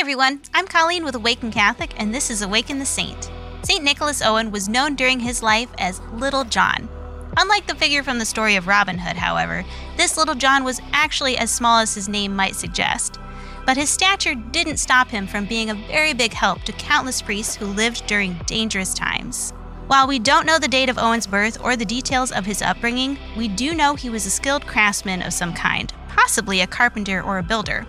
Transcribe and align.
Everyone, 0.00 0.40
I'm 0.54 0.68
Colleen 0.68 1.04
with 1.04 1.16
Awaken 1.16 1.50
Catholic, 1.50 1.92
and 2.00 2.14
this 2.14 2.30
is 2.30 2.40
Awaken 2.40 2.78
the 2.78 2.86
Saint. 2.86 3.32
St. 3.64 3.82
Nicholas 3.82 4.22
Owen 4.22 4.52
was 4.52 4.68
known 4.68 4.94
during 4.94 5.18
his 5.18 5.42
life 5.42 5.68
as 5.76 6.00
Little 6.12 6.44
John. 6.44 6.88
Unlike 7.36 7.66
the 7.66 7.74
figure 7.74 8.04
from 8.04 8.20
the 8.20 8.24
story 8.24 8.54
of 8.54 8.68
Robin 8.68 8.96
Hood, 8.96 9.16
however, 9.16 9.64
this 9.96 10.16
Little 10.16 10.36
John 10.36 10.62
was 10.62 10.80
actually 10.92 11.36
as 11.36 11.50
small 11.50 11.80
as 11.80 11.96
his 11.96 12.08
name 12.08 12.36
might 12.36 12.54
suggest. 12.54 13.18
But 13.66 13.76
his 13.76 13.90
stature 13.90 14.36
didn't 14.36 14.76
stop 14.76 15.08
him 15.08 15.26
from 15.26 15.46
being 15.46 15.68
a 15.68 15.86
very 15.88 16.12
big 16.12 16.32
help 16.32 16.62
to 16.62 16.72
countless 16.72 17.20
priests 17.20 17.56
who 17.56 17.66
lived 17.66 18.06
during 18.06 18.38
dangerous 18.46 18.94
times. 18.94 19.52
While 19.88 20.06
we 20.06 20.20
don't 20.20 20.46
know 20.46 20.60
the 20.60 20.68
date 20.68 20.88
of 20.88 20.98
Owen's 20.98 21.26
birth 21.26 21.58
or 21.60 21.74
the 21.74 21.84
details 21.84 22.30
of 22.30 22.46
his 22.46 22.62
upbringing, 22.62 23.18
we 23.36 23.48
do 23.48 23.74
know 23.74 23.96
he 23.96 24.10
was 24.10 24.26
a 24.26 24.30
skilled 24.30 24.64
craftsman 24.64 25.22
of 25.22 25.32
some 25.32 25.52
kind, 25.52 25.92
possibly 26.08 26.60
a 26.60 26.68
carpenter 26.68 27.20
or 27.20 27.38
a 27.38 27.42
builder. 27.42 27.84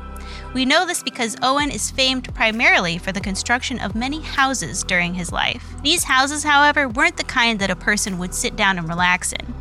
We 0.54 0.66
know 0.66 0.86
this 0.86 1.04
because 1.04 1.36
Owen 1.41 1.71
is 1.71 1.91
famed 1.91 2.34
primarily 2.34 2.98
for 2.98 3.11
the 3.11 3.20
construction 3.20 3.79
of 3.79 3.96
many 3.96 4.21
houses 4.21 4.83
during 4.83 5.14
his 5.14 5.32
life. 5.32 5.64
These 5.83 6.06
houses, 6.06 6.43
however, 6.43 6.87
weren't 6.87 7.18
the 7.18 7.24
kind 7.24 7.60
that 7.60 7.70
a 7.70 7.75
person 7.75 8.18
would 8.18 8.34
sit 8.34 8.56
down 8.56 8.78
and 8.78 8.87
relax 8.87 9.34
in. 9.34 9.54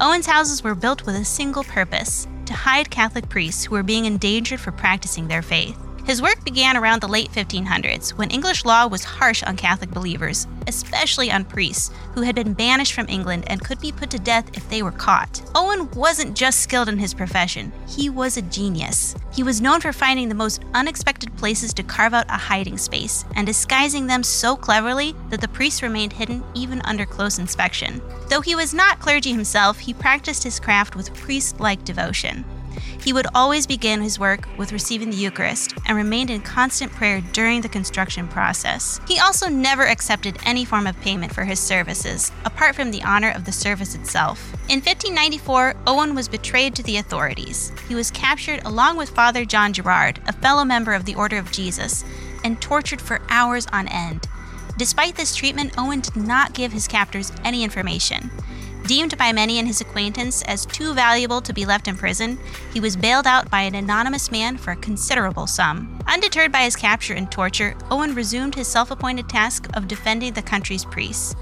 Owen's 0.00 0.26
houses 0.26 0.62
were 0.62 0.74
built 0.74 1.06
with 1.06 1.16
a 1.16 1.24
single 1.24 1.64
purpose 1.64 2.28
to 2.46 2.52
hide 2.52 2.90
Catholic 2.90 3.28
priests 3.28 3.64
who 3.64 3.74
were 3.74 3.82
being 3.82 4.04
endangered 4.04 4.60
for 4.60 4.72
practicing 4.72 5.28
their 5.28 5.42
faith. 5.42 5.78
His 6.06 6.22
work 6.22 6.44
began 6.44 6.76
around 6.76 7.00
the 7.00 7.08
late 7.08 7.32
1500s 7.32 8.10
when 8.10 8.30
English 8.30 8.64
law 8.64 8.86
was 8.86 9.02
harsh 9.02 9.42
on 9.42 9.56
Catholic 9.56 9.90
believers, 9.90 10.46
especially 10.68 11.32
on 11.32 11.44
priests 11.44 11.90
who 12.14 12.20
had 12.20 12.36
been 12.36 12.54
banished 12.54 12.92
from 12.92 13.08
England 13.08 13.42
and 13.48 13.60
could 13.60 13.80
be 13.80 13.90
put 13.90 14.10
to 14.10 14.18
death 14.20 14.48
if 14.56 14.70
they 14.70 14.84
were 14.84 14.92
caught. 14.92 15.42
Owen 15.56 15.90
wasn't 15.90 16.36
just 16.36 16.60
skilled 16.60 16.88
in 16.88 16.98
his 16.98 17.12
profession, 17.12 17.72
he 17.88 18.08
was 18.08 18.36
a 18.36 18.42
genius. 18.42 19.16
He 19.34 19.42
was 19.42 19.60
known 19.60 19.80
for 19.80 19.92
finding 19.92 20.28
the 20.28 20.36
most 20.36 20.62
unexpected 20.74 21.36
places 21.36 21.74
to 21.74 21.82
carve 21.82 22.14
out 22.14 22.26
a 22.28 22.34
hiding 22.34 22.78
space 22.78 23.24
and 23.34 23.44
disguising 23.44 24.06
them 24.06 24.22
so 24.22 24.54
cleverly 24.54 25.12
that 25.30 25.40
the 25.40 25.48
priests 25.48 25.82
remained 25.82 26.12
hidden 26.12 26.44
even 26.54 26.80
under 26.82 27.04
close 27.04 27.40
inspection. 27.40 28.00
Though 28.28 28.42
he 28.42 28.54
was 28.54 28.72
not 28.72 29.00
clergy 29.00 29.32
himself, 29.32 29.80
he 29.80 29.92
practiced 29.92 30.44
his 30.44 30.60
craft 30.60 30.94
with 30.94 31.12
priest 31.14 31.58
like 31.58 31.84
devotion. 31.84 32.44
He 33.02 33.12
would 33.12 33.26
always 33.34 33.66
begin 33.66 34.00
his 34.00 34.18
work 34.18 34.48
with 34.56 34.72
receiving 34.72 35.10
the 35.10 35.16
Eucharist 35.16 35.74
and 35.86 35.96
remained 35.96 36.30
in 36.30 36.40
constant 36.40 36.92
prayer 36.92 37.20
during 37.32 37.60
the 37.60 37.68
construction 37.68 38.26
process. 38.28 39.00
He 39.06 39.18
also 39.18 39.48
never 39.48 39.84
accepted 39.84 40.38
any 40.44 40.64
form 40.64 40.86
of 40.86 41.00
payment 41.00 41.34
for 41.34 41.44
his 41.44 41.60
services, 41.60 42.32
apart 42.44 42.74
from 42.74 42.90
the 42.90 43.02
honor 43.02 43.30
of 43.30 43.44
the 43.44 43.52
service 43.52 43.94
itself. 43.94 44.52
In 44.68 44.80
1594, 44.80 45.74
Owen 45.86 46.14
was 46.14 46.28
betrayed 46.28 46.74
to 46.74 46.82
the 46.82 46.96
authorities. 46.96 47.72
He 47.88 47.94
was 47.94 48.10
captured 48.10 48.60
along 48.64 48.96
with 48.96 49.10
Father 49.10 49.44
John 49.44 49.72
Gerard, 49.72 50.20
a 50.26 50.32
fellow 50.32 50.64
member 50.64 50.92
of 50.92 51.04
the 51.04 51.14
Order 51.14 51.38
of 51.38 51.52
Jesus, 51.52 52.04
and 52.42 52.60
tortured 52.60 53.00
for 53.00 53.22
hours 53.28 53.66
on 53.72 53.88
end. 53.88 54.26
Despite 54.78 55.16
this 55.16 55.34
treatment, 55.34 55.74
Owen 55.78 56.00
did 56.00 56.16
not 56.16 56.52
give 56.52 56.72
his 56.72 56.86
captors 56.86 57.32
any 57.44 57.64
information. 57.64 58.30
Deemed 58.86 59.18
by 59.18 59.32
many 59.32 59.58
in 59.58 59.66
his 59.66 59.80
acquaintance 59.80 60.42
as 60.42 60.64
too 60.64 60.94
valuable 60.94 61.40
to 61.40 61.52
be 61.52 61.66
left 61.66 61.88
in 61.88 61.96
prison, 61.96 62.38
he 62.72 62.78
was 62.78 62.96
bailed 62.96 63.26
out 63.26 63.50
by 63.50 63.62
an 63.62 63.74
anonymous 63.74 64.30
man 64.30 64.56
for 64.56 64.70
a 64.70 64.76
considerable 64.76 65.48
sum. 65.48 65.98
Undeterred 66.06 66.52
by 66.52 66.62
his 66.62 66.76
capture 66.76 67.14
and 67.14 67.30
torture, 67.32 67.74
Owen 67.90 68.14
resumed 68.14 68.54
his 68.54 68.68
self 68.68 68.92
appointed 68.92 69.28
task 69.28 69.66
of 69.74 69.88
defending 69.88 70.34
the 70.34 70.42
country's 70.42 70.84
priests. 70.84 71.34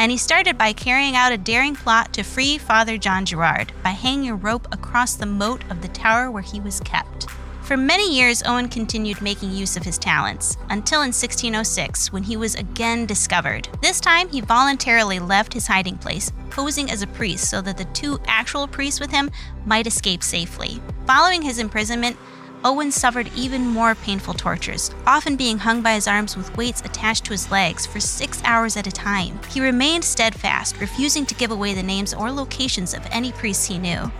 And 0.00 0.10
he 0.10 0.18
started 0.18 0.58
by 0.58 0.72
carrying 0.72 1.14
out 1.14 1.30
a 1.30 1.38
daring 1.38 1.76
plot 1.76 2.12
to 2.14 2.24
free 2.24 2.58
Father 2.58 2.98
John 2.98 3.24
Gerard 3.24 3.72
by 3.84 3.90
hanging 3.90 4.30
a 4.30 4.34
rope 4.34 4.66
across 4.72 5.14
the 5.14 5.26
moat 5.26 5.62
of 5.70 5.82
the 5.82 5.88
tower 5.88 6.32
where 6.32 6.42
he 6.42 6.58
was 6.58 6.80
kept. 6.80 7.28
For 7.68 7.76
many 7.76 8.16
years, 8.16 8.42
Owen 8.46 8.70
continued 8.70 9.20
making 9.20 9.52
use 9.52 9.76
of 9.76 9.82
his 9.82 9.98
talents, 9.98 10.56
until 10.70 11.02
in 11.02 11.08
1606 11.08 12.10
when 12.10 12.22
he 12.22 12.34
was 12.34 12.54
again 12.54 13.04
discovered. 13.04 13.68
This 13.82 14.00
time, 14.00 14.30
he 14.30 14.40
voluntarily 14.40 15.18
left 15.18 15.52
his 15.52 15.66
hiding 15.66 15.98
place, 15.98 16.32
posing 16.48 16.90
as 16.90 17.02
a 17.02 17.06
priest 17.06 17.50
so 17.50 17.60
that 17.60 17.76
the 17.76 17.84
two 17.84 18.20
actual 18.26 18.66
priests 18.66 19.00
with 19.00 19.10
him 19.10 19.30
might 19.66 19.86
escape 19.86 20.22
safely. 20.22 20.80
Following 21.06 21.42
his 21.42 21.58
imprisonment, 21.58 22.16
Owen 22.64 22.90
suffered 22.90 23.30
even 23.36 23.66
more 23.66 23.94
painful 23.94 24.32
tortures, 24.32 24.90
often 25.06 25.36
being 25.36 25.58
hung 25.58 25.82
by 25.82 25.92
his 25.92 26.08
arms 26.08 26.38
with 26.38 26.56
weights 26.56 26.80
attached 26.80 27.26
to 27.26 27.32
his 27.32 27.50
legs 27.50 27.84
for 27.84 28.00
six 28.00 28.40
hours 28.44 28.78
at 28.78 28.86
a 28.86 28.90
time. 28.90 29.38
He 29.50 29.60
remained 29.60 30.04
steadfast, 30.04 30.80
refusing 30.80 31.26
to 31.26 31.34
give 31.34 31.50
away 31.50 31.74
the 31.74 31.82
names 31.82 32.14
or 32.14 32.32
locations 32.32 32.94
of 32.94 33.06
any 33.10 33.30
priests 33.30 33.66
he 33.66 33.76
knew. 33.76 34.10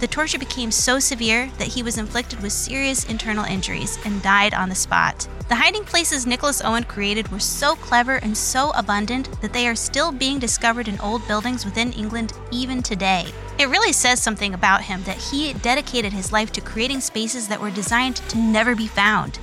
The 0.00 0.08
torture 0.08 0.38
became 0.38 0.70
so 0.70 0.98
severe 0.98 1.50
that 1.58 1.68
he 1.68 1.82
was 1.82 1.98
inflicted 1.98 2.40
with 2.40 2.52
serious 2.52 3.04
internal 3.04 3.44
injuries 3.44 3.98
and 4.04 4.22
died 4.22 4.52
on 4.52 4.68
the 4.68 4.74
spot. 4.74 5.28
The 5.48 5.54
hiding 5.54 5.84
places 5.84 6.26
Nicholas 6.26 6.62
Owen 6.64 6.84
created 6.84 7.28
were 7.28 7.38
so 7.38 7.76
clever 7.76 8.16
and 8.16 8.36
so 8.36 8.70
abundant 8.74 9.40
that 9.40 9.52
they 9.52 9.68
are 9.68 9.74
still 9.74 10.10
being 10.10 10.38
discovered 10.38 10.88
in 10.88 10.98
old 11.00 11.26
buildings 11.28 11.64
within 11.64 11.92
England 11.92 12.32
even 12.50 12.82
today. 12.82 13.26
It 13.58 13.68
really 13.68 13.92
says 13.92 14.20
something 14.20 14.52
about 14.52 14.82
him 14.82 15.02
that 15.04 15.18
he 15.18 15.52
dedicated 15.52 16.12
his 16.12 16.32
life 16.32 16.50
to 16.52 16.60
creating 16.60 17.00
spaces 17.00 17.46
that 17.48 17.60
were 17.60 17.70
designed 17.70 18.16
to 18.16 18.38
never 18.38 18.74
be 18.74 18.86
found. 18.86 19.38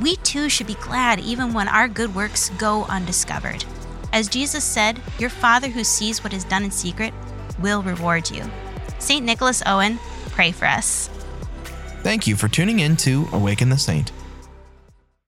We 0.00 0.16
too 0.16 0.48
should 0.48 0.66
be 0.66 0.74
glad 0.74 1.18
even 1.18 1.54
when 1.54 1.66
our 1.66 1.88
good 1.88 2.14
works 2.14 2.50
go 2.50 2.84
undiscovered. 2.84 3.64
As 4.12 4.28
Jesus 4.28 4.64
said, 4.64 5.00
Your 5.18 5.30
Father 5.30 5.68
who 5.68 5.84
sees 5.84 6.22
what 6.22 6.32
is 6.32 6.44
done 6.44 6.64
in 6.64 6.70
secret 6.70 7.14
will 7.58 7.82
reward 7.82 8.30
you. 8.30 8.44
St. 9.08 9.24
Nicholas 9.24 9.62
Owen, 9.64 9.98
pray 10.32 10.52
for 10.52 10.66
us. 10.66 11.08
Thank 12.02 12.26
you 12.26 12.36
for 12.36 12.46
tuning 12.46 12.80
in 12.80 12.94
to 12.98 13.26
Awaken 13.32 13.70
the 13.70 13.78
Saint. 13.78 14.12